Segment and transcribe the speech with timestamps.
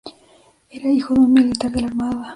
[0.71, 2.27] Era hijo de un militar de la Armada.